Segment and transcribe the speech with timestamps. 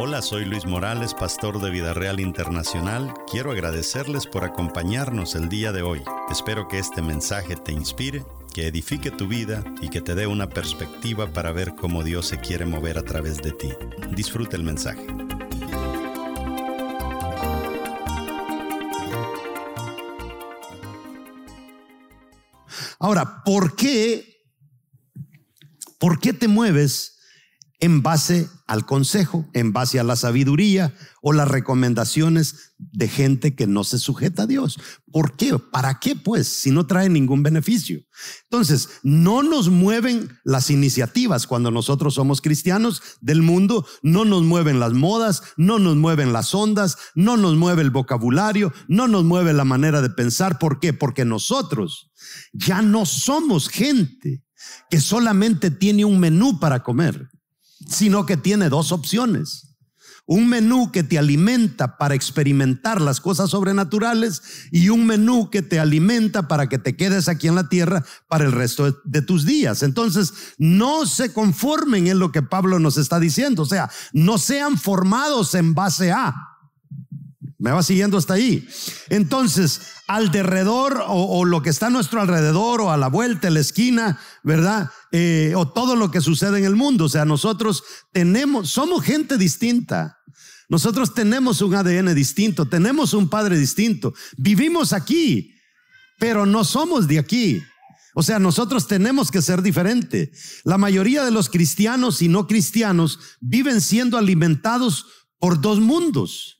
[0.00, 3.12] Hola, soy Luis Morales, pastor de Vida Real Internacional.
[3.28, 6.02] Quiero agradecerles por acompañarnos el día de hoy.
[6.30, 10.48] Espero que este mensaje te inspire, que edifique tu vida y que te dé una
[10.48, 13.72] perspectiva para ver cómo Dios se quiere mover a través de ti.
[14.12, 15.04] Disfruta el mensaje.
[23.00, 24.44] Ahora, ¿por qué?
[25.98, 27.17] ¿Por qué te mueves
[27.80, 33.68] en base al consejo, en base a la sabiduría o las recomendaciones de gente que
[33.68, 34.80] no se sujeta a Dios.
[35.12, 35.58] ¿Por qué?
[35.58, 38.00] ¿Para qué pues si no trae ningún beneficio?
[38.44, 44.80] Entonces, no nos mueven las iniciativas cuando nosotros somos cristianos del mundo, no nos mueven
[44.80, 49.52] las modas, no nos mueven las ondas, no nos mueve el vocabulario, no nos mueve
[49.52, 50.58] la manera de pensar.
[50.58, 50.92] ¿Por qué?
[50.92, 52.10] Porque nosotros
[52.52, 54.42] ya no somos gente
[54.90, 57.28] que solamente tiene un menú para comer
[57.88, 59.64] sino que tiene dos opciones.
[60.26, 65.80] Un menú que te alimenta para experimentar las cosas sobrenaturales y un menú que te
[65.80, 69.82] alimenta para que te quedes aquí en la tierra para el resto de, tus días.
[69.82, 73.62] Entonces, no se conformen en lo que Pablo nos está diciendo.
[73.62, 76.47] O sea, no sean formados en base a.
[77.58, 78.68] ¿Me va siguiendo hasta ahí?
[79.08, 83.50] Entonces, al derredor o, lo que está a nuestro alrededor o a la vuelta, a
[83.50, 84.90] la esquina, ¿verdad?
[85.10, 87.06] Eh, o todo lo que sucede en el mundo.
[87.06, 90.18] O sea, nosotros tenemos, somos gente distinta.
[90.68, 94.14] Nosotros tenemos un ADN distinto, tenemos un padre distinto.
[94.36, 95.54] Vivimos aquí,
[96.18, 97.62] pero no somos de aquí.
[98.14, 100.30] O sea, nosotros tenemos que ser diferente.
[100.64, 105.06] La mayoría de los cristianos y no cristianos viven siendo alimentados
[105.38, 106.57] por dos mundos,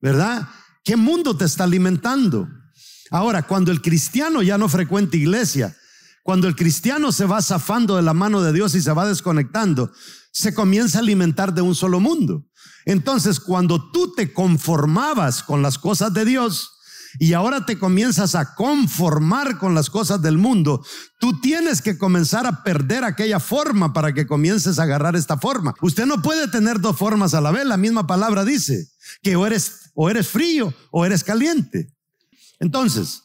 [0.00, 0.48] ¿verdad?
[0.84, 2.48] ¿Qué mundo te está alimentando?
[3.10, 5.76] Ahora, cuando el cristiano ya no frecuenta iglesia,
[6.22, 9.90] cuando el cristiano se va zafando de la mano de Dios y se va desconectando,
[10.30, 12.44] se comienza a alimentar de un solo mundo.
[12.84, 16.70] Entonces, cuando tú te conformabas con las cosas de Dios
[17.18, 20.84] y ahora te comienzas a conformar con las cosas del mundo,
[21.18, 25.74] tú tienes que comenzar a perder aquella forma para que comiences a agarrar esta forma.
[25.80, 27.64] Usted no puede tener dos formas a la vez.
[27.64, 28.86] La misma palabra dice
[29.22, 31.92] que o eres, o eres frío o eres caliente.
[32.60, 33.22] Entonces,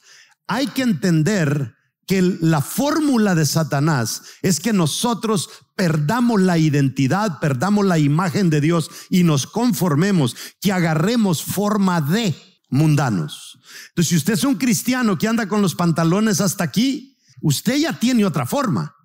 [0.47, 7.85] hay que entender que la fórmula de Satanás es que nosotros perdamos la identidad, perdamos
[7.85, 12.35] la imagen de Dios y nos conformemos, que agarremos forma de
[12.69, 13.59] mundanos.
[13.89, 17.97] Entonces, si usted es un cristiano que anda con los pantalones hasta aquí, usted ya
[17.99, 18.95] tiene otra forma.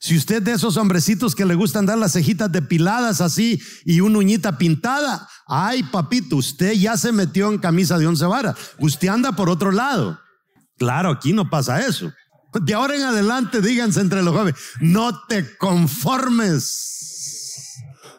[0.00, 4.18] Si usted de esos hombrecitos que le gustan dar las cejitas depiladas así y una
[4.18, 8.56] uñita pintada, ay papito, usted ya se metió en camisa de once varas.
[8.78, 10.20] Usted anda por otro lado.
[10.76, 12.12] Claro, aquí no pasa eso.
[12.52, 16.98] De ahora en adelante, díganse entre los jóvenes, no te conformes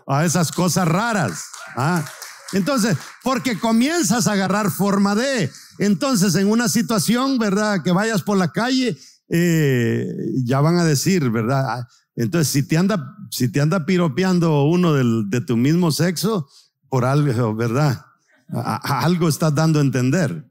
[0.08, 1.46] a esas cosas raras.
[1.76, 2.04] ¿ah?
[2.52, 5.52] Entonces, porque comienzas a agarrar forma de.
[5.78, 7.84] Entonces, en una situación, ¿verdad?
[7.84, 8.98] Que vayas por la calle,
[9.30, 10.08] eh,
[10.44, 11.66] ya van a decir, ¿verdad?
[11.68, 16.48] Ah, entonces, si te anda, si te anda piropeando uno de tu mismo sexo,
[16.90, 18.06] por algo, ¿verdad?
[18.52, 20.46] algo estás dando a entender.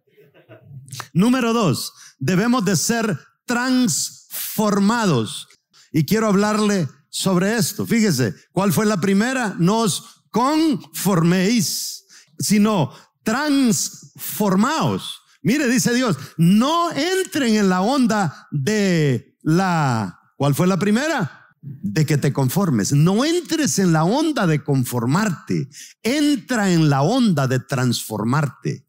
[1.12, 5.48] Número dos, debemos de ser transformados.
[5.93, 7.87] Y quiero hablarle sobre esto.
[7.87, 9.54] Fíjese, ¿cuál fue la primera?
[9.59, 12.04] No os conforméis,
[12.38, 15.22] sino transformaos.
[15.43, 20.21] Mire, dice Dios, no entren en la onda de la...
[20.37, 21.47] ¿Cuál fue la primera?
[21.82, 22.92] De que te conformes.
[22.92, 25.68] No entres en la onda de conformarte.
[26.02, 28.86] Entra en la onda de transformarte.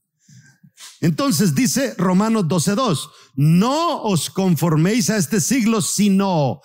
[1.01, 6.61] Entonces dice Romanos 12.2, no os conforméis a este siglo, sino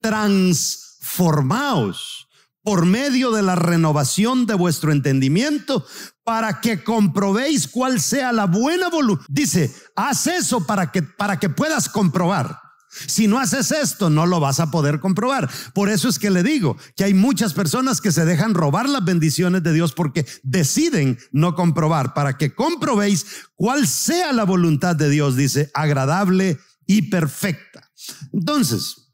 [0.00, 2.28] transformaos
[2.62, 5.84] por medio de la renovación de vuestro entendimiento
[6.24, 9.26] para que comprobéis cuál sea la buena voluntad.
[9.28, 12.63] Dice, haz eso para que, para que puedas comprobar.
[13.06, 15.50] Si no haces esto, no lo vas a poder comprobar.
[15.74, 19.04] Por eso es que le digo que hay muchas personas que se dejan robar las
[19.04, 23.26] bendiciones de Dios porque deciden no comprobar, para que comprobéis
[23.56, 27.90] cuál sea la voluntad de Dios, dice, agradable y perfecta.
[28.32, 29.12] Entonces,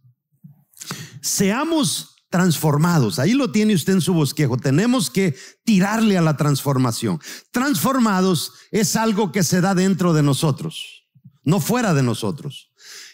[1.23, 3.19] seamos transformados.
[3.19, 4.56] Ahí lo tiene usted en su bosquejo.
[4.56, 7.21] Tenemos que tirarle a la transformación.
[7.50, 11.09] Transformados es algo que se da dentro de nosotros,
[11.44, 12.69] no fuera de nosotros.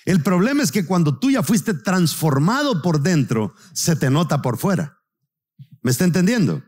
[0.07, 4.57] El problema es que cuando tú ya fuiste transformado por dentro, se te nota por
[4.57, 5.01] fuera.
[5.83, 6.63] ¿Me está entendiendo?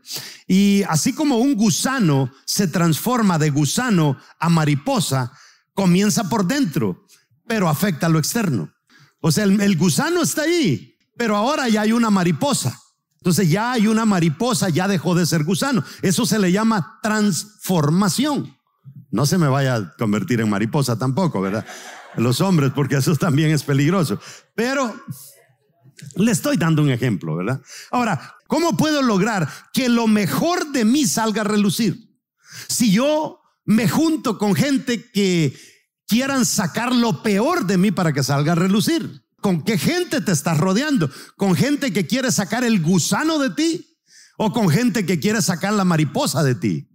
[0.45, 5.31] Y así como un gusano se transforma de gusano a mariposa,
[5.73, 7.05] comienza por dentro,
[7.47, 8.73] pero afecta a lo externo.
[9.21, 12.77] O sea, el, gusano está ahí, pero ahora ya hay una mariposa.
[13.19, 15.83] Entonces ya hay una mariposa, ya dejó de ser gusano.
[16.01, 18.53] Eso se le llama transformación.
[19.11, 21.65] No se me vaya a convertir en mariposa tampoco, ¿verdad?
[22.19, 24.19] Los hombres, porque eso también es peligroso.
[24.55, 24.93] Pero
[26.15, 27.61] le estoy dando un ejemplo, ¿verdad?
[27.91, 31.97] Ahora, ¿cómo puedo lograr que lo mejor de mí salga a relucir?
[32.67, 35.55] Si yo me junto con gente que
[36.07, 39.23] quieran sacar lo peor de mí para que salga a relucir.
[39.41, 41.09] ¿Con qué gente te estás rodeando?
[41.37, 43.97] ¿Con gente que quiere sacar el gusano de ti?
[44.37, 46.89] ¿O con gente que quiere sacar la mariposa de ti?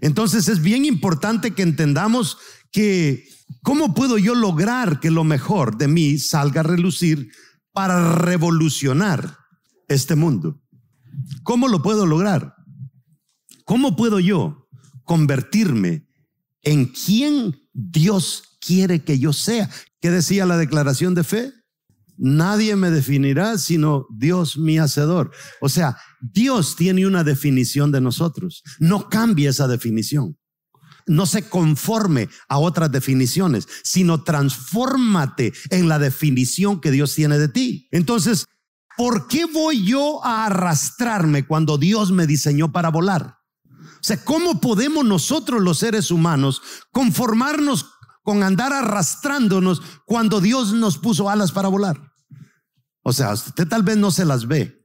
[0.00, 2.38] Entonces es bien importante que entendamos
[2.72, 3.28] que
[3.62, 7.30] ¿cómo puedo yo lograr que lo mejor de mí salga a relucir
[7.72, 9.38] para revolucionar
[9.88, 10.60] este mundo?
[11.42, 12.54] ¿Cómo lo puedo lograr?
[13.64, 14.68] ¿Cómo puedo yo
[15.04, 16.08] convertirme
[16.62, 19.70] en quien Dios quiere que yo sea?
[20.00, 21.52] ¿Qué decía la declaración de fe?
[22.16, 25.30] Nadie me definirá sino Dios mi hacedor.
[25.60, 28.62] O sea, Dios tiene una definición de nosotros.
[28.78, 30.36] No cambie esa definición.
[31.10, 37.48] No se conforme a otras definiciones, sino transfórmate en la definición que Dios tiene de
[37.48, 37.88] ti.
[37.90, 38.46] Entonces,
[38.96, 43.38] ¿por qué voy yo a arrastrarme cuando Dios me diseñó para volar?
[43.66, 46.62] O sea, ¿cómo podemos nosotros los seres humanos
[46.92, 47.86] conformarnos
[48.22, 52.00] con andar arrastrándonos cuando Dios nos puso alas para volar?
[53.02, 54.79] O sea, usted tal vez no se las ve,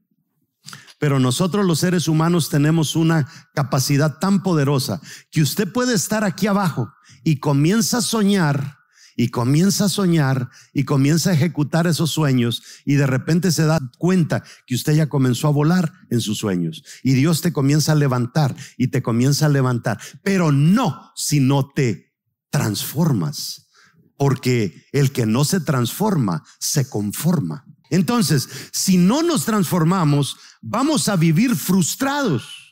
[1.00, 5.02] pero nosotros los seres humanos tenemos una capacidad tan poderosa
[5.32, 6.92] que usted puede estar aquí abajo
[7.24, 8.78] y comienza a soñar
[9.16, 13.80] y comienza a soñar y comienza a ejecutar esos sueños y de repente se da
[13.98, 17.96] cuenta que usted ya comenzó a volar en sus sueños y Dios te comienza a
[17.96, 22.14] levantar y te comienza a levantar, pero no si no te
[22.50, 23.68] transformas,
[24.18, 27.66] porque el que no se transforma se conforma.
[27.90, 32.66] Entonces, si no nos transformamos, vamos a vivir frustrados.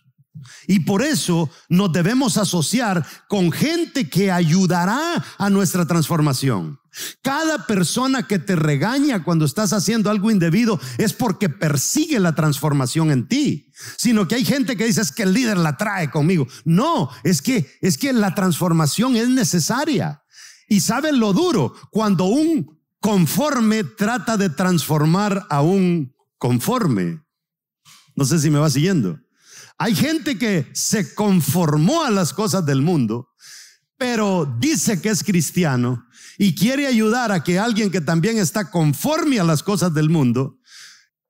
[0.67, 6.79] Y por eso nos debemos asociar con gente que ayudará a nuestra transformación.
[7.21, 13.11] Cada persona que te regaña cuando estás haciendo algo indebido es porque persigue la transformación
[13.11, 13.71] en ti.
[13.97, 16.47] Sino que hay gente que dice es que el líder la trae conmigo.
[16.65, 20.23] No, es que es que la transformación es necesaria.
[20.67, 27.21] Y saben lo duro, cuando un conforme trata de transformar a un conforme.
[28.15, 29.19] No sé si me va siguiendo.
[29.77, 33.27] Hay gente que se conformó a las cosas del mundo,
[33.97, 36.05] pero dice que es cristiano
[36.37, 40.57] y quiere ayudar a que alguien que también está conforme a las cosas del mundo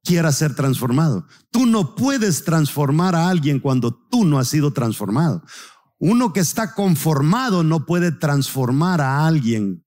[0.04, 1.26] quiera ser transformado.
[1.50, 5.44] Tú no puedes transformar a alguien cuando tú no has sido transformado.
[5.98, 9.83] Uno que está conformado no puede transformar a alguien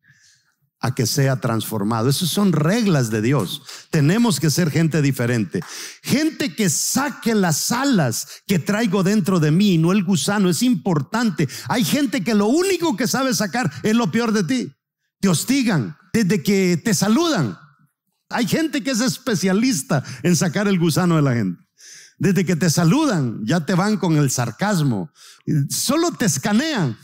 [0.80, 2.08] a que sea transformado.
[2.08, 3.62] Esas son reglas de Dios.
[3.90, 5.60] Tenemos que ser gente diferente.
[6.02, 10.50] Gente que saque las alas que traigo dentro de mí, no el gusano.
[10.50, 11.48] Es importante.
[11.68, 14.72] Hay gente que lo único que sabe sacar es lo peor de ti.
[15.20, 17.58] Te hostigan desde que te saludan.
[18.28, 21.62] Hay gente que es especialista en sacar el gusano de la gente.
[22.18, 25.10] Desde que te saludan, ya te van con el sarcasmo.
[25.68, 26.96] Solo te escanean.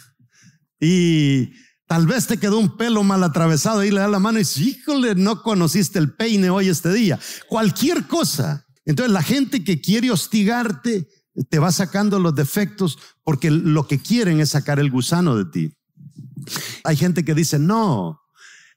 [0.80, 1.52] Y
[1.92, 4.62] Tal vez te quedó un pelo mal atravesado y le da la mano y dice,
[4.62, 7.20] híjole, no conociste el peine hoy este día.
[7.50, 8.66] Cualquier cosa.
[8.86, 11.06] Entonces la gente que quiere hostigarte
[11.50, 15.76] te va sacando los defectos porque lo que quieren es sacar el gusano de ti.
[16.82, 18.22] Hay gente que dice, no,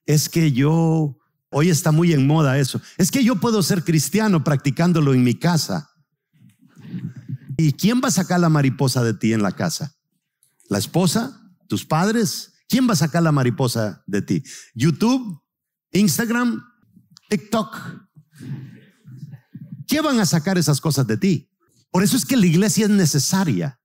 [0.06, 1.18] es que yo,
[1.52, 5.36] hoy está muy en moda eso, es que yo puedo ser cristiano practicándolo en mi
[5.36, 5.90] casa.
[7.56, 9.96] ¿Y quién va a sacar la mariposa de ti en la casa?
[10.68, 11.42] ¿La esposa?
[11.70, 12.52] ¿Tus padres?
[12.68, 14.44] ¿Quién va a sacar la mariposa de ti?
[14.74, 15.42] YouTube,
[15.92, 16.64] Instagram,
[17.30, 17.78] TikTok.
[19.88, 21.52] ¿Qué van a sacar esas cosas de ti?
[21.92, 23.80] Por eso es que la iglesia es necesaria.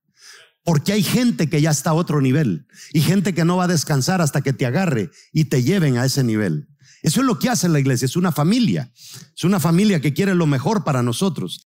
[0.63, 3.67] Porque hay gente que ya está a otro nivel y gente que no va a
[3.67, 6.67] descansar hasta que te agarre y te lleven a ese nivel.
[7.01, 8.91] Eso es lo que hace la iglesia, es una familia.
[9.35, 11.70] Es una familia que quiere lo mejor para nosotros.